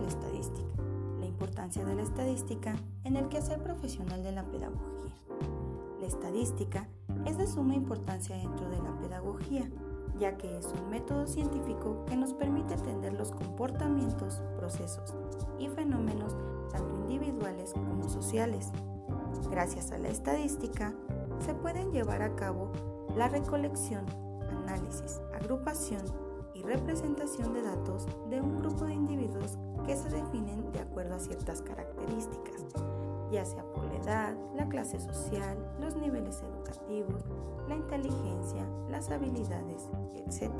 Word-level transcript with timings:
la 0.00 0.08
estadística. 0.08 0.68
La 1.20 1.26
importancia 1.26 1.84
de 1.84 1.94
la 1.94 2.02
estadística 2.02 2.76
en 3.04 3.16
el 3.16 3.28
quehacer 3.28 3.62
profesional 3.62 4.22
de 4.22 4.32
la 4.32 4.44
pedagogía. 4.44 5.14
La 6.00 6.06
estadística 6.06 6.88
es 7.24 7.38
de 7.38 7.46
suma 7.46 7.74
importancia 7.74 8.36
dentro 8.36 8.68
de 8.68 8.82
la 8.82 8.96
pedagogía, 8.98 9.70
ya 10.18 10.36
que 10.36 10.58
es 10.58 10.72
un 10.78 10.90
método 10.90 11.26
científico 11.26 12.04
que 12.06 12.16
nos 12.16 12.34
permite 12.34 12.74
entender 12.74 13.14
los 13.14 13.30
comportamientos, 13.30 14.42
procesos 14.58 15.14
y 15.58 15.68
fenómenos 15.68 16.36
tanto 16.70 16.94
individuales 16.94 17.72
como 17.72 18.08
sociales. 18.08 18.70
Gracias 19.50 19.92
a 19.92 19.98
la 19.98 20.08
estadística, 20.08 20.94
se 21.38 21.54
pueden 21.54 21.92
llevar 21.92 22.22
a 22.22 22.34
cabo 22.36 22.72
la 23.16 23.28
recolección, 23.28 24.04
análisis, 24.50 25.20
agrupación 25.34 26.02
y 26.54 26.62
representación 26.62 27.54
de 27.54 27.62
datos 27.62 28.06
de 28.30 28.40
un 28.40 28.58
grupo 28.58 28.84
de 28.84 28.94
individuos 28.94 29.58
que 29.86 29.96
se 29.96 30.08
definen 30.08 30.72
de 30.72 30.80
acuerdo 30.80 31.14
a 31.14 31.18
ciertas 31.18 31.62
características, 31.62 32.64
ya 33.30 33.44
sea 33.44 33.64
por 33.72 33.84
la 33.84 33.96
edad, 33.96 34.36
la 34.54 34.68
clase 34.68 35.00
social, 35.00 35.56
los 35.80 35.96
niveles 35.96 36.42
educativos, 36.42 37.24
la 37.68 37.76
inteligencia, 37.76 38.66
las 38.90 39.10
habilidades, 39.10 39.88
etc. 40.16 40.52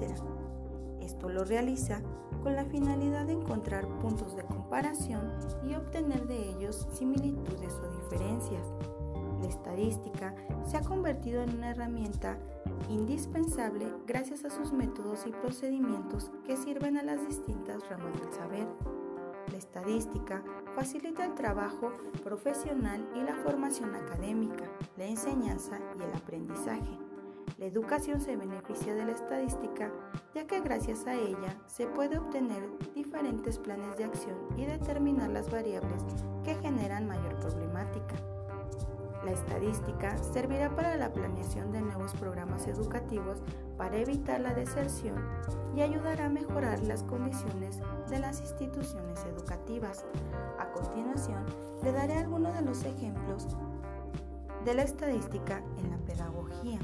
Esto 1.01 1.29
lo 1.29 1.45
realiza 1.45 2.01
con 2.43 2.57
la 2.57 2.65
finalidad 2.65 3.27
de 3.27 3.33
encontrar 3.33 3.87
puntos 4.01 4.37
de 4.37 4.45
comparación 4.45 5.33
y 5.69 5.75
obtener 5.75 6.27
de 6.27 6.51
ellos 6.51 6.87
similitudes 6.93 7.75
o 7.75 8.03
diferencias. 8.03 8.67
La 9.41 9.49
estadística 9.49 10.35
se 10.67 10.79
ha 10.79 10.81
convertido 10.81 11.43
en 11.43 11.57
una 11.57 11.71
herramienta 11.71 12.39
indispensable 12.89 13.87
gracias 14.07 14.45
a 14.45 14.51
sus 14.51 14.73
métodos 14.73 15.27
y 15.27 15.31
procedimientos 15.31 16.31
que 16.47 16.57
sirven 16.57 16.97
a 16.97 17.03
las 17.03 17.27
distintas 17.27 17.87
ramas 17.89 18.19
del 18.21 18.33
saber. 18.33 18.67
La 19.51 19.59
estadística 19.59 20.43
facilita 20.75 21.25
el 21.25 21.35
trabajo 21.35 21.93
profesional 22.23 23.07
y 23.15 23.23
la 23.23 23.35
formación 23.37 23.95
académica, 23.95 24.65
la 24.97 25.07
enseñanza 25.07 25.79
y 25.99 26.03
el 26.03 26.15
aprendizaje. 26.15 26.99
La 27.59 27.67
educación 27.67 28.21
se 28.21 28.37
beneficia 28.37 28.95
de 28.95 29.05
la 29.05 29.13
estadística 29.13 29.93
ya 30.35 30.47
que 30.47 30.61
gracias 30.61 31.07
a 31.07 31.15
ella 31.15 31.57
se 31.67 31.87
puede 31.87 32.19
obtener 32.19 32.63
diferentes 32.95 33.59
planes 33.59 33.97
de 33.97 34.05
acción 34.05 34.37
y 34.57 34.65
determinar 34.65 35.31
las 35.31 35.51
variables 35.51 36.03
que 36.43 36.55
generan 36.57 37.07
estadística 39.35 40.17
servirá 40.19 40.75
para 40.75 40.97
la 40.97 41.13
planeación 41.13 41.73
de 41.73 41.83
nuevos 41.83 42.13
programas 42.15 42.67
educativos 42.67 43.43
para 43.77 43.97
evitar 43.97 44.41
la 44.41 44.55
deserción 44.55 45.17
y 45.75 45.83
ayudará 45.83 46.27
a 46.27 46.31
mejorar 46.31 46.81
las 46.81 47.03
condiciones 47.03 47.81
de 48.09 48.19
las 48.19 48.41
instituciones 48.41 49.25
educativas. 49.25 50.05
A 50.59 50.71
continuación, 50.71 51.45
le 51.83 51.93
daré 51.93 52.15
algunos 52.15 52.55
de 52.55 52.63
los 52.63 52.85
ejemplos 52.85 53.47
de 54.65 54.75
la 54.75 54.83
estadística 54.83 55.63
en 55.77 55.91
la 55.91 55.99
pedagogía. 55.99 56.79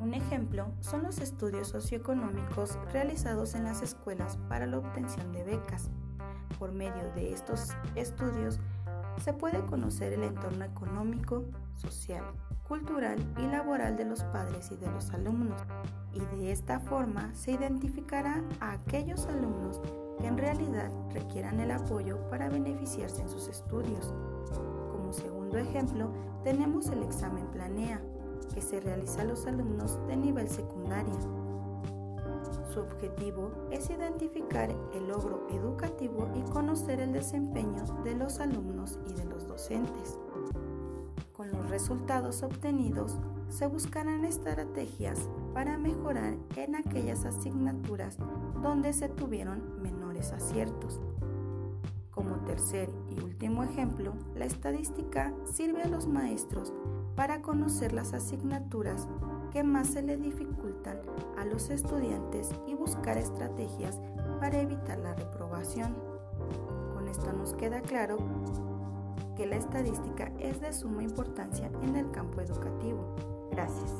Un 0.00 0.14
ejemplo 0.14 0.66
son 0.80 1.04
los 1.04 1.18
estudios 1.18 1.68
socioeconómicos 1.68 2.78
realizados 2.92 3.54
en 3.54 3.64
las 3.64 3.82
escuelas 3.82 4.38
para 4.48 4.66
la 4.66 4.78
obtención 4.78 5.32
de 5.32 5.44
becas. 5.44 5.90
Por 6.58 6.72
medio 6.72 7.12
de 7.14 7.32
estos 7.32 7.70
estudios, 7.94 8.58
se 9.18 9.32
puede 9.32 9.64
conocer 9.66 10.12
el 10.12 10.24
entorno 10.24 10.64
económico, 10.64 11.44
social, 11.74 12.24
cultural 12.66 13.18
y 13.38 13.46
laboral 13.46 13.96
de 13.96 14.04
los 14.04 14.24
padres 14.24 14.70
y 14.72 14.76
de 14.76 14.90
los 14.90 15.10
alumnos, 15.10 15.60
y 16.12 16.20
de 16.36 16.52
esta 16.52 16.80
forma 16.80 17.32
se 17.34 17.52
identificará 17.52 18.42
a 18.60 18.72
aquellos 18.72 19.26
alumnos 19.26 19.80
que 20.18 20.26
en 20.26 20.38
realidad 20.38 20.90
requieran 21.12 21.60
el 21.60 21.70
apoyo 21.70 22.18
para 22.30 22.48
beneficiarse 22.48 23.22
en 23.22 23.28
sus 23.28 23.48
estudios. 23.48 24.14
Como 24.90 25.12
segundo 25.12 25.58
ejemplo, 25.58 26.10
tenemos 26.42 26.88
el 26.88 27.02
examen 27.02 27.46
Planea, 27.48 28.00
que 28.54 28.62
se 28.62 28.80
realiza 28.80 29.22
a 29.22 29.24
los 29.24 29.46
alumnos 29.46 29.98
de 30.06 30.16
nivel 30.16 30.48
secundaria 30.48 31.14
su 32.74 32.80
objetivo 32.80 33.52
es 33.70 33.88
identificar 33.88 34.68
el 34.92 35.06
logro 35.06 35.46
educativo 35.50 36.28
y 36.34 36.42
conocer 36.50 36.98
el 36.98 37.12
desempeño 37.12 37.84
de 38.02 38.16
los 38.16 38.40
alumnos 38.40 38.98
y 39.08 39.12
de 39.14 39.24
los 39.26 39.46
docentes. 39.46 40.18
Con 41.32 41.52
los 41.52 41.70
resultados 41.70 42.42
obtenidos, 42.42 43.20
se 43.48 43.68
buscarán 43.68 44.24
estrategias 44.24 45.28
para 45.52 45.78
mejorar 45.78 46.34
en 46.56 46.74
aquellas 46.74 47.24
asignaturas 47.24 48.18
donde 48.60 48.92
se 48.92 49.08
tuvieron 49.08 49.80
menores 49.80 50.32
aciertos. 50.32 51.00
Como 52.10 52.40
tercer 52.40 52.90
y 53.08 53.20
último 53.20 53.62
ejemplo, 53.62 54.14
la 54.34 54.46
estadística 54.46 55.32
sirve 55.44 55.82
a 55.82 55.88
los 55.88 56.08
maestros 56.08 56.72
para 57.14 57.40
conocer 57.40 57.92
las 57.92 58.14
asignaturas 58.14 59.06
que 59.54 59.62
más 59.62 59.86
se 59.86 60.02
le 60.02 60.16
dificultan 60.16 60.98
a 61.38 61.44
los 61.44 61.70
estudiantes 61.70 62.50
y 62.66 62.74
buscar 62.74 63.16
estrategias 63.16 64.00
para 64.40 64.60
evitar 64.60 64.98
la 64.98 65.14
reprobación. 65.14 65.94
Con 66.92 67.06
esto 67.06 67.32
nos 67.32 67.54
queda 67.54 67.80
claro 67.80 68.18
que 69.36 69.46
la 69.46 69.54
estadística 69.54 70.32
es 70.40 70.60
de 70.60 70.72
suma 70.72 71.04
importancia 71.04 71.70
en 71.82 71.94
el 71.94 72.10
campo 72.10 72.40
educativo. 72.40 73.14
Gracias. 73.52 73.92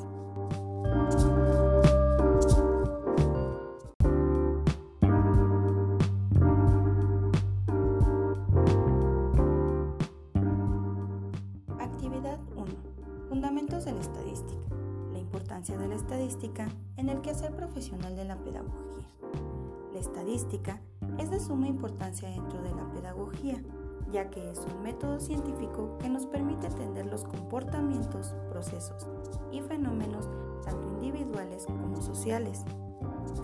Estadística 20.34 20.80
es 21.18 21.30
de 21.30 21.38
suma 21.38 21.68
importancia 21.68 22.28
dentro 22.28 22.60
de 22.60 22.74
la 22.74 22.90
pedagogía, 22.90 23.62
ya 24.10 24.30
que 24.30 24.50
es 24.50 24.58
un 24.74 24.82
método 24.82 25.20
científico 25.20 25.96
que 26.00 26.08
nos 26.08 26.26
permite 26.26 26.66
entender 26.66 27.06
los 27.06 27.24
comportamientos, 27.24 28.34
procesos 28.50 29.06
y 29.52 29.60
fenómenos 29.60 30.28
tanto 30.64 30.88
individuales 30.88 31.66
como 31.66 32.02
sociales. 32.02 32.64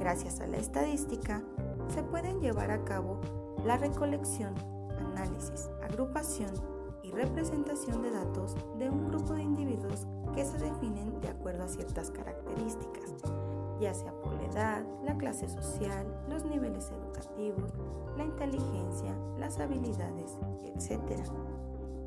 Gracias 0.01 0.41
a 0.41 0.49
la 0.49 0.57
estadística, 0.57 1.43
se 1.95 2.03
pueden 2.03 2.41
llevar 2.41 2.73
a 2.73 2.85
cabo 2.85 3.21
la 3.65 3.77
recolección, 3.77 4.55
análisis, 4.99 5.71
agrupación 5.83 6.51
y 7.05 7.13
representación 7.13 8.03
de 8.03 8.11
datos 8.11 8.57
de 8.79 8.91
un 8.91 9.09
grupo 9.09 9.35
de 9.35 9.43
individuos 9.43 10.09
que 10.35 10.45
se 10.45 10.59
definen 10.59 11.21
de 11.21 11.29
acuerdo 11.29 11.65
a 11.65 11.69
ciertas 11.69 12.11
características, 12.11 13.15
ya 13.81 13.95
sea 13.95 14.13
por 14.21 14.35
la 14.35 14.45
edad, 14.45 14.85
la 15.03 15.17
clase 15.17 15.49
social, 15.49 16.07
los 16.29 16.45
niveles 16.45 16.91
educativos, 16.91 17.73
la 18.17 18.25
inteligencia, 18.25 19.17
las 19.39 19.59
habilidades, 19.59 20.39
etc. 20.65 21.01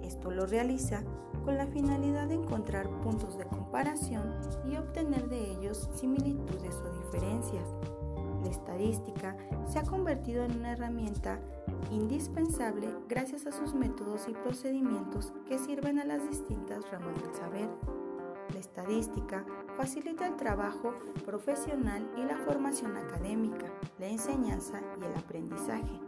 Esto 0.03 0.31
lo 0.31 0.45
realiza 0.45 1.03
con 1.43 1.57
la 1.57 1.67
finalidad 1.67 2.27
de 2.27 2.35
encontrar 2.35 2.87
puntos 3.01 3.37
de 3.37 3.45
comparación 3.45 4.35
y 4.65 4.77
obtener 4.77 5.27
de 5.29 5.51
ellos 5.51 5.89
similitudes 5.93 6.75
o 6.75 7.03
diferencias. 7.03 7.67
La 8.43 8.49
estadística 8.49 9.35
se 9.67 9.79
ha 9.79 9.83
convertido 9.83 10.43
en 10.43 10.57
una 10.57 10.73
herramienta 10.73 11.39
indispensable 11.91 12.87
gracias 13.07 13.45
a 13.47 13.51
sus 13.51 13.73
métodos 13.73 14.27
y 14.27 14.33
procedimientos 14.33 15.33
que 15.47 15.57
sirven 15.57 15.99
a 15.99 16.05
las 16.05 16.27
distintas 16.29 16.89
ramas 16.91 17.21
del 17.21 17.33
saber. 17.33 17.69
La 18.53 18.59
estadística 18.59 19.45
facilita 19.77 20.27
el 20.27 20.35
trabajo 20.35 20.93
profesional 21.25 22.09
y 22.17 22.23
la 22.23 22.37
formación 22.37 22.95
académica, 22.97 23.71
la 23.99 24.07
enseñanza 24.07 24.81
y 24.99 25.05
el 25.05 25.15
aprendizaje. 25.15 25.99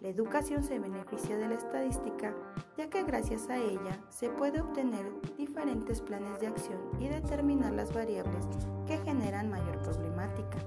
La 0.00 0.08
educación 0.08 0.62
se 0.64 0.78
beneficia 0.78 1.36
de 1.36 1.48
la 1.48 1.54
estadística 1.54 2.34
ya 2.76 2.90
que 2.90 3.04
gracias 3.04 3.48
a 3.48 3.56
ella 3.56 4.00
se 4.08 4.28
puede 4.28 4.60
obtener 4.60 5.06
diferentes 5.36 6.00
planes 6.00 6.40
de 6.40 6.48
acción 6.48 6.78
y 6.98 7.08
determinar 7.08 7.72
las 7.72 7.92
variables 7.94 8.46
que 8.86 8.98
generan 8.98 9.50
mayor 9.50 9.78
problemática. 9.78 10.58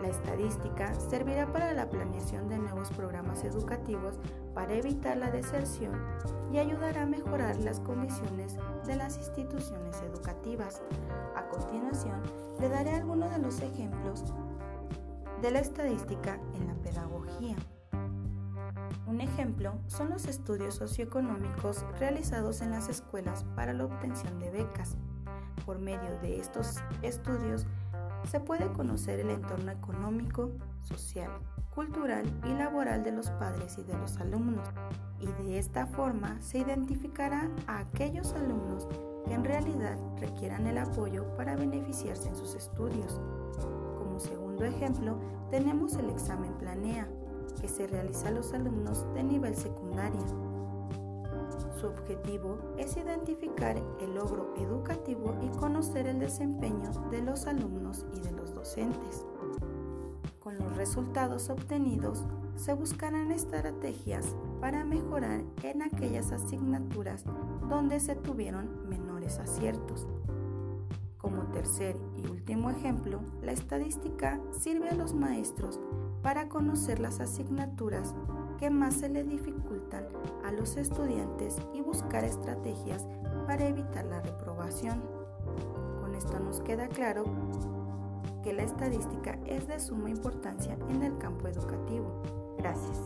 La 0.00 0.08
estadística 0.08 0.94
servirá 0.94 1.52
para 1.52 1.72
la 1.72 1.90
planeación 1.90 2.48
de 2.48 2.58
nuevos 2.58 2.90
programas 2.90 3.42
educativos 3.42 4.20
para 4.54 4.74
evitar 4.74 5.16
la 5.16 5.30
deserción 5.32 6.00
y 6.52 6.58
ayudará 6.58 7.02
a 7.02 7.06
mejorar 7.06 7.56
las 7.56 7.80
condiciones 7.80 8.56
de 8.86 8.94
las 8.94 9.16
instituciones 9.16 10.00
educativas. 10.02 10.82
Continuación, 11.58 12.22
le 12.60 12.68
daré 12.68 12.92
algunos 12.92 13.32
de 13.32 13.38
los 13.38 13.60
ejemplos 13.60 14.24
de 15.42 15.50
la 15.50 15.58
estadística 15.58 16.38
en 16.54 16.68
la 16.68 16.74
pedagogía. 16.74 17.56
Un 19.08 19.20
ejemplo 19.20 19.74
son 19.88 20.10
los 20.10 20.26
estudios 20.26 20.76
socioeconómicos 20.76 21.84
realizados 21.98 22.60
en 22.60 22.70
las 22.70 22.88
escuelas 22.88 23.44
para 23.56 23.72
la 23.72 23.86
obtención 23.86 24.38
de 24.38 24.52
becas. 24.52 24.96
Por 25.66 25.80
medio 25.80 26.18
de 26.20 26.38
estos 26.38 26.76
estudios, 27.02 27.66
se 28.30 28.38
puede 28.38 28.70
conocer 28.72 29.18
el 29.18 29.30
entorno 29.30 29.72
económico, 29.72 30.52
social, 30.80 31.30
cultural 31.74 32.24
y 32.44 32.52
laboral 32.54 33.02
de 33.02 33.12
los 33.12 33.30
padres 33.32 33.78
y 33.78 33.82
de 33.82 33.98
los 33.98 34.18
alumnos, 34.18 34.68
y 35.18 35.26
de 35.42 35.58
esta 35.58 35.86
forma 35.86 36.40
se 36.40 36.58
identificará 36.58 37.50
a 37.66 37.78
aquellos 37.80 38.32
alumnos 38.34 38.86
que 39.28 39.34
en 39.34 39.44
realidad 39.44 39.98
requieran 40.18 40.66
el 40.66 40.78
apoyo 40.78 41.24
para 41.36 41.54
beneficiarse 41.54 42.28
en 42.28 42.36
sus 42.36 42.54
estudios. 42.54 43.20
Como 43.98 44.18
segundo 44.18 44.64
ejemplo, 44.64 45.18
tenemos 45.50 45.94
el 45.94 46.08
examen 46.08 46.54
Planea, 46.54 47.06
que 47.60 47.68
se 47.68 47.86
realiza 47.86 48.28
a 48.28 48.32
los 48.32 48.54
alumnos 48.54 49.04
de 49.14 49.22
nivel 49.22 49.54
secundaria. 49.54 50.26
Su 51.78 51.88
objetivo 51.88 52.58
es 52.78 52.96
identificar 52.96 53.76
el 54.00 54.14
logro 54.14 54.54
educativo 54.56 55.36
y 55.42 55.48
conocer 55.58 56.06
el 56.06 56.20
desempeño 56.20 56.90
de 57.10 57.22
los 57.22 57.46
alumnos 57.46 58.06
y 58.14 58.20
de 58.20 58.32
los 58.32 58.54
docentes. 58.54 59.26
Con 60.40 60.58
los 60.58 60.76
resultados 60.76 61.50
obtenidos, 61.50 62.24
se 62.56 62.72
buscarán 62.72 63.30
estrategias 63.30 64.34
para 64.60 64.84
mejorar 64.84 65.42
en 65.62 65.82
aquellas 65.82 66.32
asignaturas 66.32 67.24
donde 67.68 68.00
se 68.00 68.16
tuvieron 68.16 68.88
menores 68.88 69.07
aciertos. 69.36 70.06
Como 71.18 71.42
tercer 71.48 71.96
y 72.16 72.26
último 72.26 72.70
ejemplo, 72.70 73.20
la 73.42 73.52
estadística 73.52 74.40
sirve 74.58 74.88
a 74.88 74.94
los 74.94 75.12
maestros 75.12 75.78
para 76.22 76.48
conocer 76.48 77.00
las 77.00 77.20
asignaturas 77.20 78.14
que 78.58 78.70
más 78.70 78.94
se 78.94 79.08
le 79.08 79.24
dificultan 79.24 80.06
a 80.44 80.52
los 80.52 80.76
estudiantes 80.76 81.56
y 81.74 81.80
buscar 81.80 82.24
estrategias 82.24 83.06
para 83.46 83.66
evitar 83.66 84.04
la 84.06 84.20
reprobación. 84.20 85.02
Con 86.00 86.14
esto 86.14 86.38
nos 86.40 86.60
queda 86.60 86.88
claro 86.88 87.24
que 88.42 88.52
la 88.52 88.62
estadística 88.62 89.38
es 89.46 89.66
de 89.66 89.80
suma 89.80 90.10
importancia 90.10 90.76
en 90.88 91.02
el 91.02 91.18
campo 91.18 91.48
educativo. 91.48 92.22
Gracias. 92.58 92.98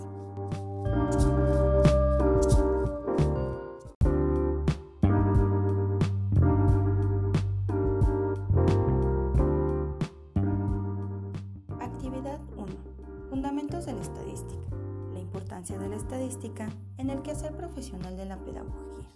Fundamentos 13.33 13.87
de 13.87 13.95
la 13.95 14.03
estadística. 14.03 14.77
La 15.15 15.19
importancia 15.19 15.79
de 15.79 15.89
la 15.89 15.97
estadística 15.97 16.69
en 16.99 17.09
el 17.09 17.23
quehacer 17.23 17.57
profesional 17.57 18.15
de 18.15 18.27
la 18.27 18.37
pedagogía. 18.37 19.09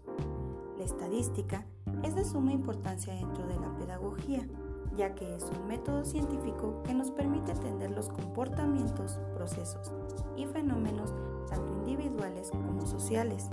La 0.78 0.84
estadística 0.84 1.66
es 2.02 2.14
de 2.14 2.24
suma 2.24 2.50
importancia 2.50 3.12
dentro 3.12 3.46
de 3.46 3.60
la 3.60 3.76
pedagogía 3.76 4.48
ya 4.96 5.14
que 5.14 5.36
es 5.36 5.44
un 5.60 5.68
método 5.68 6.02
científico 6.06 6.82
que 6.86 6.94
nos 6.94 7.10
permite 7.10 7.52
entender 7.52 7.90
los 7.90 8.08
comportamientos, 8.08 9.20
procesos 9.34 9.92
y 10.34 10.46
fenómenos 10.46 11.12
tanto 11.50 11.74
individuales 11.74 12.50
como 12.52 12.86
sociales. 12.86 13.50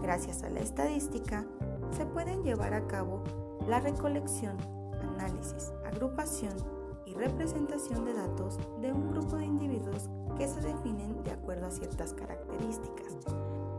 Gracias 0.00 0.44
a 0.44 0.50
la 0.50 0.60
estadística, 0.60 1.44
se 1.90 2.06
pueden 2.06 2.44
llevar 2.44 2.74
a 2.74 2.86
cabo 2.86 3.24
la 3.66 3.80
recolección, 3.80 4.56
análisis, 5.02 5.72
agrupación 5.84 6.79
representación 7.20 8.04
de 8.06 8.14
datos 8.14 8.58
de 8.80 8.92
un 8.92 9.12
grupo 9.12 9.36
de 9.36 9.44
individuos 9.44 10.08
que 10.38 10.48
se 10.48 10.60
definen 10.60 11.22
de 11.22 11.32
acuerdo 11.32 11.66
a 11.66 11.70
ciertas 11.70 12.14
características, 12.14 13.14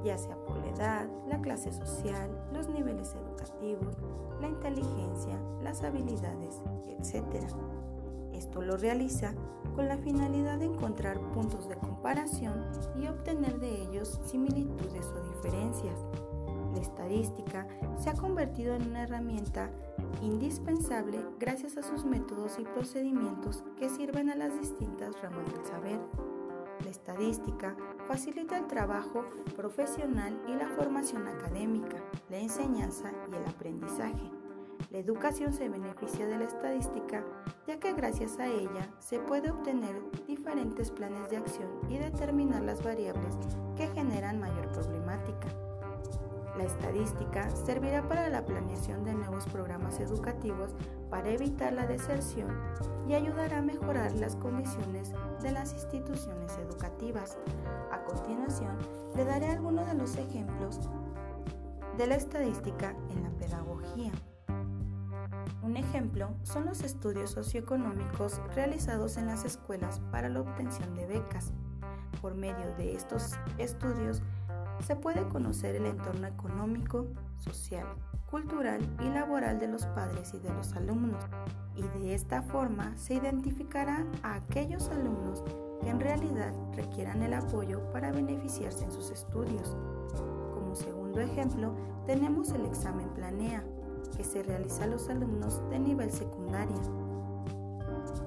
ya 0.03 0.17
sea 0.17 0.35
por 0.45 0.57
la 0.57 0.69
edad, 0.69 1.09
la 1.27 1.41
clase 1.41 1.73
social, 1.73 2.29
los 2.53 2.69
niveles 2.69 3.15
educativos, 3.15 3.97
la 4.39 4.47
inteligencia, 4.47 5.39
las 5.63 5.83
habilidades, 5.83 6.61
etc. 6.87 7.25
Esto 8.33 8.61
lo 8.61 8.77
realiza 8.77 9.33
con 9.75 9.87
la 9.87 9.97
finalidad 9.97 10.59
de 10.59 10.65
encontrar 10.65 11.19
puntos 11.31 11.67
de 11.67 11.75
comparación 11.77 12.65
y 12.95 13.07
obtener 13.07 13.59
de 13.59 13.81
ellos 13.81 14.19
similitudes 14.25 15.05
o 15.07 15.35
diferencias. 15.35 16.05
La 16.73 16.81
estadística 16.81 17.67
se 17.97 18.09
ha 18.09 18.13
convertido 18.13 18.75
en 18.75 18.87
una 18.89 19.03
herramienta 19.03 19.69
indispensable 20.21 21.19
gracias 21.39 21.77
a 21.77 21.83
sus 21.83 22.05
métodos 22.05 22.59
y 22.59 22.63
procedimientos 22.63 23.63
que 23.77 23.89
sirven 23.89 24.29
a 24.29 24.35
las 24.35 24.57
distintas 24.59 25.21
ramas 25.21 25.51
del 25.51 25.65
saber. 25.65 25.99
La 26.83 26.89
estadística 26.89 27.75
facilita 28.07 28.57
el 28.57 28.67
trabajo 28.67 29.25
profesional 29.55 30.41
y 30.47 30.53
la 30.53 30.67
formación 30.69 31.27
académica, 31.27 31.97
la 32.29 32.37
enseñanza 32.37 33.11
y 33.31 33.35
el 33.35 33.45
aprendizaje. 33.45 34.31
La 34.89 34.97
educación 34.97 35.53
se 35.53 35.69
beneficia 35.69 36.25
de 36.25 36.37
la 36.37 36.45
estadística 36.45 37.23
ya 37.67 37.79
que 37.79 37.93
gracias 37.93 38.39
a 38.39 38.47
ella 38.47 38.89
se 38.99 39.19
puede 39.19 39.51
obtener 39.51 40.01
diferentes 40.27 40.91
planes 40.91 41.29
de 41.29 41.37
acción 41.37 41.69
y 41.89 41.97
determinar 41.97 42.63
las 42.63 42.83
variables 42.83 43.37
que 43.77 43.87
generan 43.87 44.39
mayor 44.39 44.71
problemática. 44.71 45.47
La 46.61 46.67
estadística 46.67 47.49
servirá 47.65 48.07
para 48.07 48.29
la 48.29 48.45
planeación 48.45 49.03
de 49.03 49.15
nuevos 49.15 49.45
programas 49.45 49.99
educativos 49.99 50.75
para 51.09 51.31
evitar 51.31 51.73
la 51.73 51.87
deserción 51.87 52.55
y 53.09 53.15
ayudará 53.15 53.57
a 53.57 53.61
mejorar 53.63 54.11
las 54.11 54.35
condiciones 54.35 55.11
de 55.41 55.53
las 55.53 55.73
instituciones 55.73 56.55
educativas. 56.59 57.39
A 57.91 58.03
continuación, 58.03 58.77
le 59.15 59.25
daré 59.25 59.47
algunos 59.47 59.87
de 59.87 59.95
los 59.95 60.15
ejemplos 60.17 60.81
de 61.97 62.05
la 62.05 62.13
estadística 62.13 62.95
en 63.09 63.23
la 63.23 63.31
pedagogía. 63.31 64.11
Un 65.63 65.77
ejemplo 65.77 66.29
son 66.43 66.67
los 66.67 66.83
estudios 66.83 67.31
socioeconómicos 67.31 68.39
realizados 68.53 69.17
en 69.17 69.25
las 69.25 69.45
escuelas 69.45 69.99
para 70.11 70.29
la 70.29 70.41
obtención 70.41 70.93
de 70.93 71.07
becas. 71.07 71.53
Por 72.21 72.35
medio 72.35 72.75
de 72.77 72.93
estos 72.93 73.31
estudios, 73.57 74.21
se 74.79 74.95
puede 74.95 75.27
conocer 75.27 75.75
el 75.75 75.85
entorno 75.85 76.27
económico, 76.27 77.07
social, 77.37 77.85
cultural 78.29 78.81
y 78.99 79.09
laboral 79.09 79.59
de 79.59 79.67
los 79.67 79.85
padres 79.87 80.33
y 80.33 80.39
de 80.39 80.53
los 80.53 80.73
alumnos, 80.73 81.23
y 81.75 81.81
de 81.99 82.13
esta 82.13 82.41
forma 82.41 82.95
se 82.95 83.15
identificará 83.15 84.05
a 84.23 84.35
aquellos 84.35 84.89
alumnos 84.89 85.43
que 85.81 85.89
en 85.89 85.99
realidad 85.99 86.53
requieran 86.75 87.23
el 87.23 87.33
apoyo 87.33 87.81
para 87.91 88.11
beneficiarse 88.11 88.85
en 88.85 88.91
sus 88.91 89.11
estudios. 89.11 89.75
Como 90.53 90.75
segundo 90.75 91.19
ejemplo, 91.19 91.73
tenemos 92.05 92.51
el 92.51 92.65
examen 92.65 93.09
Planea, 93.09 93.63
que 94.15 94.23
se 94.23 94.43
realiza 94.43 94.83
a 94.83 94.87
los 94.87 95.09
alumnos 95.09 95.61
de 95.69 95.79
nivel 95.79 96.11
secundaria 96.11 96.77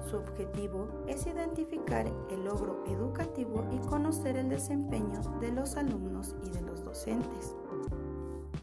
su 0.09 0.17
objetivo 0.17 0.87
es 1.07 1.25
identificar 1.25 2.05
el 2.29 2.45
logro 2.45 2.83
educativo 2.87 3.65
y 3.71 3.77
conocer 3.87 4.37
el 4.37 4.49
desempeño 4.49 5.19
de 5.39 5.51
los 5.51 5.75
alumnos 5.75 6.35
y 6.43 6.49
de 6.49 6.61
los 6.61 6.83
docentes. 6.83 7.55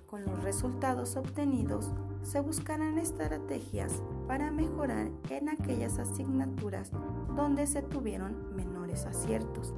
Con 0.06 0.24
los 0.24 0.42
resultados 0.42 1.16
obtenidos, 1.16 1.90
se 2.22 2.40
buscarán 2.40 2.98
estrategias 2.98 4.02
para 4.28 4.50
mejorar 4.50 5.10
en 5.30 5.48
aquellas 5.48 5.98
asignaturas 5.98 6.90
donde 7.34 7.66
se 7.66 7.82
tuvieron 7.82 8.54
menores 8.54 9.06
aciertos. 9.06 9.74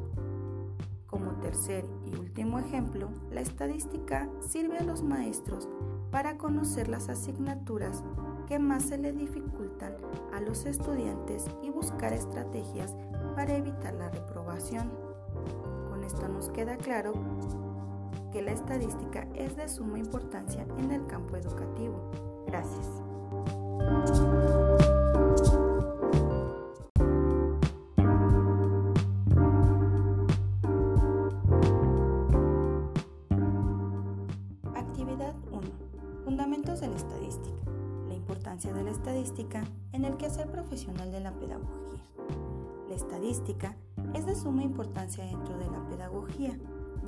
Como 1.07 1.31
tercer 1.41 1.87
y 2.05 2.17
último 2.17 2.59
ejemplo, 2.59 3.09
la 3.31 3.41
estadística 3.41 4.29
sirve 4.41 4.79
a 4.79 4.83
los 4.83 5.03
maestros 5.03 5.69
para 6.11 6.37
conocer 6.37 6.89
las 6.89 7.09
asignaturas 7.09 8.03
que 8.47 8.59
más 8.59 8.85
se 8.85 8.99
le 8.99 9.13
dificultan 9.13 9.95
a 10.33 10.41
los 10.41 10.67
estudiantes 10.67 11.47
y 11.63 11.71
buscar 11.71 12.13
estrategias 12.13 12.95
para 13.35 13.57
evitar 13.57 13.95
la 13.95 14.11
reprobación. 14.11 14.91
Con 15.89 16.05
esto 16.05 16.29
nos 16.29 16.49
queda 16.51 16.77
claro 16.77 17.13
que 18.33 18.43
la 18.43 18.53
estadística 18.53 19.27
es 19.35 19.57
de 19.57 19.69
suma 19.69 19.99
importancia 19.99 20.67
en 20.79 20.91
el 20.91 21.07
campo 21.07 21.37
educativo. 21.37 22.11
Gracias. 22.47 23.04
En 39.93 40.05
el 40.05 40.19
quehacer 40.19 40.51
profesional 40.51 41.11
de 41.11 41.21
la 41.21 41.33
pedagogía. 41.33 42.05
La 42.91 42.95
estadística 42.95 43.75
es 44.13 44.27
de 44.27 44.35
suma 44.35 44.63
importancia 44.63 45.25
dentro 45.25 45.57
de 45.57 45.65
la 45.65 45.83
pedagogía, 45.89 46.59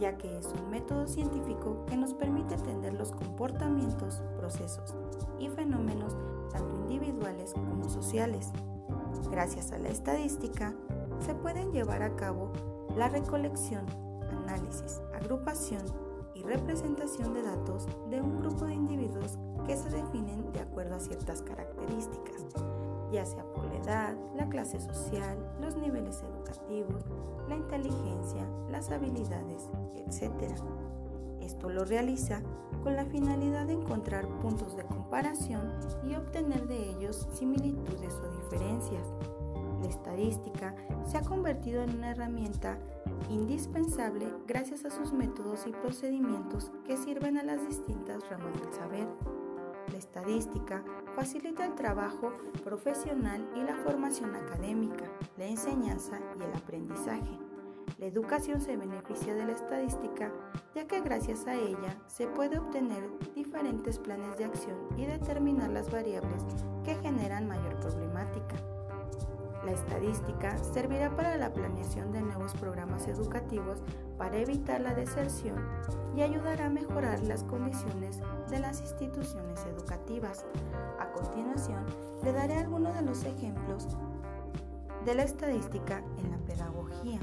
ya 0.00 0.16
que 0.16 0.38
es 0.38 0.46
un 0.58 0.70
método 0.70 1.06
científico 1.06 1.84
que 1.86 1.96
nos 1.96 2.14
permite 2.14 2.54
entender 2.54 2.94
los 2.94 3.12
comportamientos, 3.12 4.22
procesos 4.38 4.94
y 5.38 5.48
fenómenos 5.48 6.16
tanto 6.50 6.74
individuales 6.76 7.52
como 7.52 7.86
sociales. 7.90 8.50
Gracias 9.30 9.72
a 9.72 9.78
la 9.78 9.90
estadística, 9.90 10.74
se 11.20 11.34
pueden 11.34 11.70
llevar 11.70 12.02
a 12.02 12.16
cabo 12.16 12.50
la 12.96 13.10
recolección, 13.10 13.84
análisis, 14.30 15.02
agrupación 15.14 15.82
y 16.34 16.42
representación 16.42 17.34
de 17.34 17.42
datos 17.42 17.86
de 18.08 18.22
un 18.22 18.38
grupo 18.40 18.64
de 18.64 18.74
individuos 18.74 19.38
que 19.66 19.76
se 19.76 19.90
definen 19.90 20.52
de 20.52 20.60
acuerdo 20.60 20.94
a 20.94 21.00
ciertas 21.00 21.42
características, 21.42 22.46
ya 23.12 23.26
sea 23.26 23.44
por 23.52 23.64
la 23.64 23.76
edad, 23.76 24.16
la 24.36 24.48
clase 24.48 24.80
social, 24.80 25.38
los 25.60 25.76
niveles 25.76 26.22
educativos, 26.22 27.04
la 27.48 27.56
inteligencia, 27.56 28.46
las 28.70 28.90
habilidades, 28.90 29.68
etc. 29.96 30.32
Esto 31.40 31.68
lo 31.68 31.84
realiza 31.84 32.42
con 32.82 32.96
la 32.96 33.04
finalidad 33.06 33.66
de 33.66 33.74
encontrar 33.74 34.28
puntos 34.40 34.76
de 34.76 34.84
comparación 34.84 35.72
y 36.08 36.14
obtener 36.14 36.66
de 36.66 36.90
ellos 36.90 37.28
similitudes 37.32 38.14
o 38.14 38.42
diferencias. 38.42 39.12
La 39.80 39.88
estadística 39.88 40.74
se 41.04 41.18
ha 41.18 41.22
convertido 41.22 41.82
en 41.82 41.96
una 41.96 42.10
herramienta 42.10 42.78
indispensable 43.30 44.26
gracias 44.46 44.84
a 44.84 44.90
sus 44.90 45.12
métodos 45.12 45.66
y 45.66 45.70
procedimientos 45.70 46.70
que 46.84 46.96
sirven 46.96 47.36
a 47.36 47.42
las 47.42 47.66
distintas 47.66 48.28
ramas 48.28 48.60
del 48.60 48.72
saber. 48.72 49.06
La 49.90 49.98
estadística 49.98 50.82
facilita 51.14 51.64
el 51.64 51.74
trabajo 51.74 52.32
profesional 52.64 53.48
y 53.54 53.62
la 53.62 53.76
formación 53.76 54.34
académica, 54.34 55.04
la 55.36 55.46
enseñanza 55.46 56.18
y 56.38 56.42
el 56.42 56.52
aprendizaje. 56.54 57.38
La 57.98 58.06
educación 58.06 58.60
se 58.60 58.76
beneficia 58.76 59.34
de 59.34 59.46
la 59.46 59.52
estadística 59.52 60.32
ya 60.74 60.86
que 60.86 61.00
gracias 61.00 61.46
a 61.46 61.54
ella 61.54 61.96
se 62.06 62.26
puede 62.26 62.58
obtener 62.58 63.08
diferentes 63.34 63.98
planes 63.98 64.36
de 64.36 64.44
acción 64.44 64.76
y 64.96 65.06
determinar 65.06 65.70
las 65.70 65.90
variables 65.90 66.42
que 66.84 66.94
generan 66.96 67.48
mayor 67.48 67.80
problemática. 67.80 68.56
La 69.64 69.72
estadística 69.72 70.58
servirá 70.58 71.16
para 71.16 71.36
la 71.36 71.52
planeación 71.52 72.12
de 72.12 72.20
nuevos 72.20 72.52
programas 72.54 73.08
educativos 73.08 73.82
para 74.18 74.38
evitar 74.38 74.80
la 74.80 74.94
deserción 74.94 75.58
y 76.14 76.22
ayudará 76.22 76.66
a 76.66 76.70
mejorar 76.70 77.20
las 77.20 77.42
condiciones 77.44 78.20
de 78.50 78.58
las 78.58 78.80
instituciones 78.80 79.64
educativas. 79.66 80.44
A 80.98 81.10
continuación, 81.12 81.84
le 82.22 82.32
daré 82.32 82.54
algunos 82.54 82.94
de 82.94 83.02
los 83.02 83.24
ejemplos 83.24 83.88
de 85.04 85.14
la 85.14 85.22
estadística 85.22 86.02
en 86.18 86.30
la 86.30 86.38
pedagogía. 86.38 87.20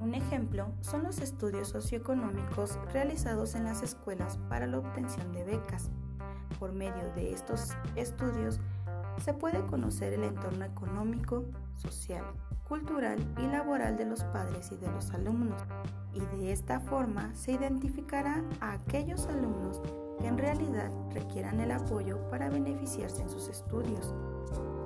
Un 0.00 0.14
ejemplo 0.14 0.68
son 0.80 1.04
los 1.04 1.20
estudios 1.20 1.68
socioeconómicos 1.68 2.78
realizados 2.92 3.54
en 3.54 3.64
las 3.64 3.82
escuelas 3.82 4.38
para 4.48 4.66
la 4.66 4.78
obtención 4.78 5.32
de 5.32 5.44
becas. 5.44 5.90
Por 6.58 6.72
medio 6.72 7.12
de 7.14 7.32
estos 7.32 7.70
estudios, 7.96 8.60
se 9.22 9.34
puede 9.34 9.64
conocer 9.66 10.12
el 10.12 10.24
entorno 10.24 10.64
económico, 10.64 11.44
social, 11.74 12.24
cultural 12.68 13.18
y 13.38 13.46
laboral 13.46 13.96
de 13.96 14.06
los 14.06 14.24
padres 14.24 14.70
y 14.72 14.76
de 14.76 14.90
los 14.90 15.10
alumnos, 15.12 15.62
y 16.12 16.20
de 16.36 16.52
esta 16.52 16.80
forma 16.80 17.34
se 17.34 17.52
identificará 17.52 18.42
a 18.60 18.72
aquellos 18.72 19.26
alumnos 19.26 19.80
que 20.18 20.26
en 20.26 20.38
realidad 20.38 20.90
requieran 21.12 21.60
el 21.60 21.70
apoyo 21.70 22.18
para 22.30 22.48
beneficiarse 22.48 23.22
en 23.22 23.30
sus 23.30 23.48
estudios. 23.48 24.14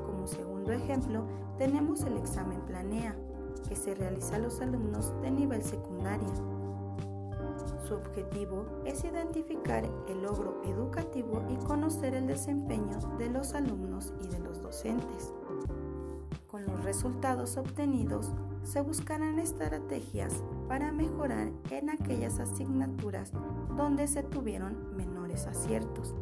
Como 0.04 0.26
segundo 0.26 0.72
ejemplo, 0.72 1.26
tenemos 1.56 2.02
el 2.02 2.16
examen 2.16 2.60
Planea, 2.62 3.16
que 3.68 3.76
se 3.76 3.94
realiza 3.94 4.36
a 4.36 4.40
los 4.40 4.60
alumnos 4.60 5.14
de 5.22 5.30
nivel 5.30 5.62
secundaria 5.62 6.28
su 7.90 7.96
objetivo 7.96 8.66
es 8.84 9.02
identificar 9.02 9.84
el 10.06 10.22
logro 10.22 10.62
educativo 10.64 11.42
y 11.48 11.56
conocer 11.56 12.14
el 12.14 12.28
desempeño 12.28 13.00
de 13.18 13.28
los 13.28 13.52
alumnos 13.52 14.14
y 14.22 14.28
de 14.28 14.38
los 14.38 14.62
docentes. 14.62 15.34
Con 16.46 16.66
los 16.66 16.84
resultados 16.84 17.56
obtenidos, 17.56 18.32
se 18.62 18.80
buscarán 18.80 19.40
estrategias 19.40 20.44
para 20.68 20.92
mejorar 20.92 21.50
en 21.70 21.90
aquellas 21.90 22.38
asignaturas 22.38 23.32
donde 23.76 24.06
se 24.06 24.22
tuvieron 24.22 24.96
menores 24.96 25.48
aciertos. 25.48 26.14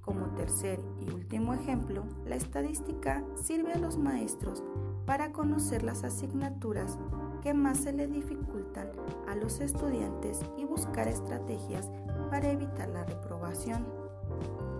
Como 0.00 0.34
tercer 0.34 0.80
y 1.00 1.10
último 1.12 1.54
ejemplo, 1.54 2.02
la 2.26 2.34
estadística 2.34 3.22
sirve 3.36 3.72
a 3.72 3.78
los 3.78 3.98
maestros 3.98 4.64
para 5.06 5.30
conocer 5.30 5.84
las 5.84 6.02
asignaturas 6.02 6.98
que 7.40 7.54
más 7.54 7.78
se 7.78 7.92
le 7.92 8.08
dificultan 8.08 8.88
los 9.36 9.60
estudiantes 9.60 10.40
y 10.56 10.64
buscar 10.64 11.08
estrategias 11.08 11.90
para 12.30 12.50
evitar 12.50 12.88
la 12.88 13.04
reprobación. 13.04 13.86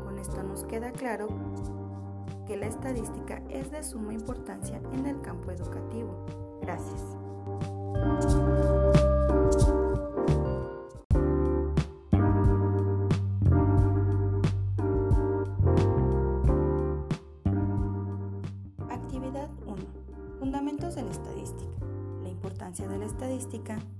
Con 0.05 0.19
esto 0.19 0.43
nos 0.43 0.65
queda 0.65 0.93
claro 0.93 1.29
que 2.47 2.57
la 2.57 2.67
estadística 2.67 3.43
es 3.49 3.71
de 3.71 3.83
suma 3.83 4.13
importancia 4.13 4.81
en 4.93 5.07
el 5.07 5.21
campo 5.21 5.51
educativo. 5.51 6.27
Gracias. 6.61 7.03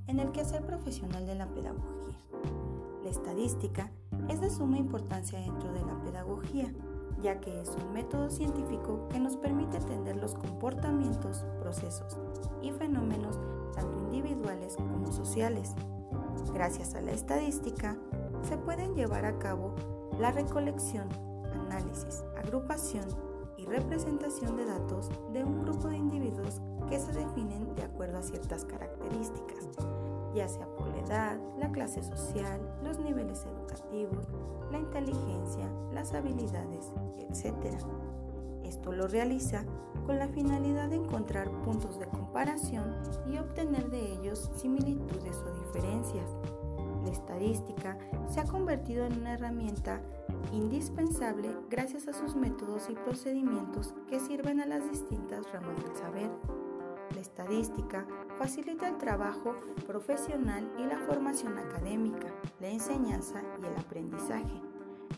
En 0.07 0.19
el 0.19 0.33
quehacer 0.33 0.65
profesional 0.65 1.27
de 1.27 1.35
la 1.35 1.47
pedagogía. 1.47 2.17
La 3.05 3.11
estadística 3.11 3.91
es 4.31 4.41
de 4.41 4.49
suma 4.49 4.79
importancia 4.79 5.39
dentro 5.39 5.75
de 5.75 5.85
la 5.85 6.01
pedagogía, 6.01 6.73
ya 7.23 7.39
que 7.39 7.61
es 7.61 7.77
un 7.77 7.93
método 7.93 8.31
científico 8.31 9.07
que 9.11 9.21
nos 9.21 9.37
permite 9.37 9.77
entender 9.77 10.17
los 10.17 10.35
comportamientos, 10.35 11.45
procesos 11.61 12.17
y 12.63 12.71
fenómenos 12.71 13.39
tanto 13.75 13.99
individuales 14.05 14.75
como 14.77 15.13
sociales. 15.13 15.75
Gracias 16.55 16.95
a 16.95 17.03
la 17.03 17.13
estadística 17.13 17.99
se 18.43 18.57
pueden 18.57 18.95
llevar 18.95 19.27
a 19.27 19.39
cabo 19.39 19.75
la 20.19 20.33
recolección, 20.33 21.09
análisis, 21.53 22.25
agrupación 22.39 23.26
representación 23.67 24.57
de 24.57 24.65
datos 24.65 25.11
de 25.33 25.45
un 25.45 25.61
grupo 25.63 25.89
de 25.89 25.97
individuos 25.97 26.61
que 26.89 26.99
se 26.99 27.13
definen 27.13 27.75
de 27.75 27.83
acuerdo 27.83 28.19
a 28.19 28.23
ciertas 28.23 28.65
características, 28.65 29.69
ya 30.35 30.49
sea 30.49 30.67
por 30.77 30.89
la 30.89 31.01
edad, 31.01 31.41
la 31.59 31.71
clase 31.73 32.03
social, 32.03 32.61
los 32.83 32.99
niveles 32.99 33.45
educativos, 33.45 34.29
la 34.71 34.79
inteligencia, 34.79 35.69
las 35.93 36.15
habilidades, 36.15 36.93
etc. 37.19 37.55
Esto 38.65 38.93
lo 38.93 39.09
realiza 39.09 39.65
con 40.07 40.19
la 40.19 40.29
finalidad 40.29 40.89
de 40.89 40.97
encontrar 40.97 41.51
puntos 41.63 41.99
de 41.99 42.07
comparación 42.07 42.95
y 43.27 43.39
obtener 43.39 43.91
de 43.91 44.13
ellos 44.13 44.51
similitudes 44.57 45.37
o 45.39 45.53
diferencias. 45.67 46.31
La 47.07 47.13
estadística 47.13 47.97
se 48.29 48.41
ha 48.41 48.45
convertido 48.45 49.07
en 49.07 49.21
una 49.21 49.35
herramienta 49.35 50.01
indispensable 50.53 51.49
gracias 51.71 52.09
a 52.09 52.13
sus 52.13 52.35
métodos 52.35 52.91
y 52.91 52.95
procedimientos 52.95 53.95
que 54.09 54.19
sirven 54.19 54.61
a 54.61 54.67
las 54.67 54.91
distintas 54.91 55.51
ramas 55.53 55.77
del 55.85 55.95
saber. 55.95 56.31
La 57.15 57.21
estadística 57.21 58.05
facilita 58.41 58.89
el 58.89 58.99
trabajo 58.99 59.55
profesional 59.87 60.69
y 60.81 60.85
la 60.85 60.99
formación 60.99 61.57
académica, 61.59 62.27
la 62.59 62.71
enseñanza 62.71 63.41
y 63.63 63.67
el 63.67 63.77
aprendizaje. 63.79 64.61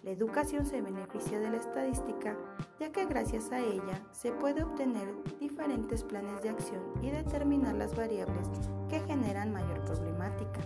La 0.02 0.10
educación 0.10 0.66
se 0.66 0.82
beneficia 0.82 1.40
de 1.40 1.48
la 1.48 1.56
estadística 1.56 2.36
ya 2.78 2.92
que 2.92 3.06
gracias 3.06 3.50
a 3.50 3.60
ella 3.60 4.02
se 4.12 4.30
puede 4.32 4.62
obtener 4.62 5.08
diferentes 5.40 6.04
planes 6.04 6.42
de 6.42 6.50
acción 6.50 6.82
y 7.00 7.08
determinar 7.10 7.74
las 7.76 7.96
variables 7.96 8.46
que 8.90 9.00
generan 9.00 9.54
mayor 9.54 9.80
problemática. 9.86 10.60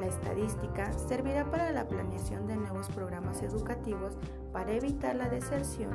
La 0.00 0.06
estadística 0.06 0.92
servirá 0.92 1.50
para 1.50 1.72
la 1.72 1.88
planeación 1.88 2.46
de 2.46 2.56
nuevos 2.56 2.88
programas 2.88 3.42
educativos 3.42 4.16
para 4.52 4.72
evitar 4.72 5.16
la 5.16 5.28
deserción 5.28 5.90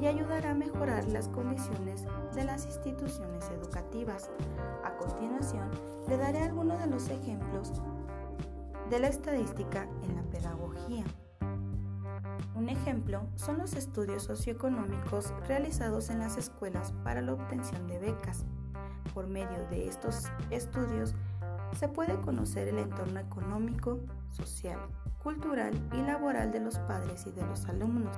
y 0.00 0.06
ayudará 0.06 0.50
a 0.50 0.54
mejorar 0.54 1.06
las 1.08 1.28
condiciones 1.28 2.04
de 2.34 2.44
las 2.44 2.66
instituciones 2.66 3.48
educativas. 3.50 4.30
A 4.84 4.94
continuación, 4.96 5.70
le 6.08 6.18
daré 6.18 6.40
algunos 6.40 6.78
de 6.78 6.86
los 6.88 7.08
ejemplos 7.08 7.72
de 8.90 8.98
la 8.98 9.08
estadística 9.08 9.88
en 10.02 10.16
la 10.16 10.22
pedagogía. 10.24 11.04
Un 12.54 12.68
ejemplo 12.68 13.22
son 13.36 13.58
los 13.58 13.74
estudios 13.74 14.24
socioeconómicos 14.24 15.32
realizados 15.46 16.10
en 16.10 16.18
las 16.18 16.36
escuelas 16.36 16.92
para 17.04 17.22
la 17.22 17.32
obtención 17.32 17.86
de 17.86 17.98
becas. 17.98 18.44
Por 19.14 19.26
medio 19.26 19.66
de 19.70 19.88
estos 19.88 20.24
estudios, 20.50 21.14
se 21.72 21.88
puede 21.88 22.20
conocer 22.20 22.68
el 22.68 22.78
entorno 22.78 23.20
económico, 23.20 24.00
social, 24.30 24.78
cultural 25.22 25.74
y 25.92 26.02
laboral 26.02 26.52
de 26.52 26.60
los 26.60 26.78
padres 26.80 27.26
y 27.26 27.32
de 27.32 27.44
los 27.46 27.66
alumnos, 27.66 28.16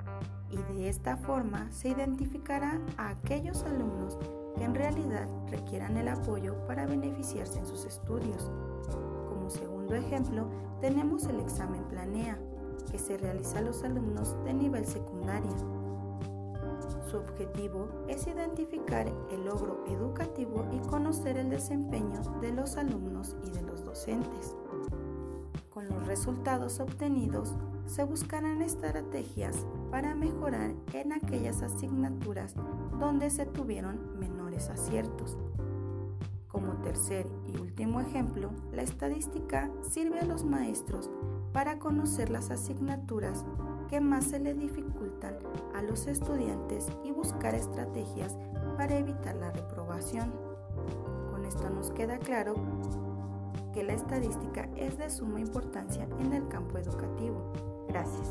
y 0.51 0.57
de 0.75 0.89
esta 0.89 1.17
forma 1.17 1.71
se 1.71 1.89
identificará 1.89 2.81
a 2.97 3.11
aquellos 3.11 3.63
alumnos 3.65 4.19
que 4.57 4.65
en 4.65 4.75
realidad 4.75 5.29
requieran 5.49 5.97
el 5.97 6.09
apoyo 6.09 6.57
para 6.67 6.87
beneficiarse 6.87 7.59
en 7.59 7.67
sus 7.67 7.85
estudios. 7.85 8.51
Como 9.29 9.49
segundo 9.51 9.95
ejemplo, 9.95 10.49
tenemos 10.81 11.25
el 11.25 11.41
examen 11.41 11.85
Planea, 11.85 12.39
que 12.91 12.99
se 12.99 13.17
realiza 13.17 13.59
a 13.59 13.63
los 13.63 13.85
alumnos 13.85 14.37
de 14.45 14.55
nivel 14.55 14.87
secundaria 14.87 15.57
su 17.11 17.17
objetivo 17.17 17.89
es 18.07 18.29
identificar 18.29 19.11
el 19.33 19.45
logro 19.45 19.85
educativo 19.89 20.65
y 20.73 20.79
conocer 20.89 21.37
el 21.39 21.51
desempeño 21.51 22.21
de 22.41 22.53
los 22.53 22.77
alumnos 22.77 23.37
y 23.45 23.51
de 23.51 23.63
los 23.63 23.85
docentes. 23.85 24.55
Con 25.71 25.89
los 25.89 26.07
resultados 26.07 26.79
obtenidos, 26.79 27.57
se 27.87 28.05
buscarán 28.05 28.63
estrategias 28.63 29.67
para 29.91 30.15
mejorar 30.15 30.73
en 30.93 31.13
aquellas 31.13 31.63
asignaturas 31.63 32.55
donde 33.01 33.31
se 33.31 33.45
tuvieron 33.45 34.17
menores 34.19 34.71
aciertos. 34.71 35.37
Como 36.47 36.75
tercer 36.83 37.27
y 37.47 37.61
último 37.61 38.01
ejemplo, 38.01 38.51
la 38.73 38.83
estadística 38.83 39.71
sirve 39.83 40.21
a 40.21 40.27
los 40.27 40.45
maestros 40.45 41.11
para 41.53 41.81
conocer 41.81 42.31
las 42.31 42.51
asignaturas 42.51 43.45
que 43.91 44.01
más 44.01 44.25
se 44.25 44.39
le 44.39 44.55
dificultan 44.55 45.37
a 45.75 45.83
los 45.83 46.07
estudiantes 46.07 46.87
y 47.05 47.11
buscar 47.11 47.57
estrategias 47.57 48.39
para 48.77 48.97
evitar 48.97 49.35
la 49.35 49.51
reprobación. 49.51 50.33
Con 51.33 51.45
esto 51.45 51.69
nos 51.69 51.91
queda 51.91 52.19
claro 52.19 52.55
que 53.75 53.83
la 53.83 53.95
estadística 53.95 54.69
es 54.77 54.97
de 54.97 55.11
suma 55.11 55.41
importancia 55.41 56.07
en 56.21 56.33
el 56.33 56.47
campo 56.47 56.79
educativo. 56.79 57.53
Gracias. 57.89 58.29